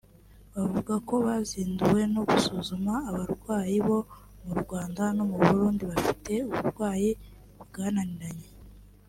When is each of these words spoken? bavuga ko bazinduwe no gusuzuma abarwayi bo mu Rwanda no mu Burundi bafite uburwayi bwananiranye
bavuga 0.53 0.93
ko 1.07 1.13
bazinduwe 1.25 2.01
no 2.13 2.21
gusuzuma 2.29 2.93
abarwayi 3.09 3.77
bo 3.87 3.99
mu 4.45 4.53
Rwanda 4.61 5.03
no 5.15 5.23
mu 5.29 5.37
Burundi 5.43 5.83
bafite 5.91 6.31
uburwayi 6.51 7.09
bwananiranye 7.65 8.49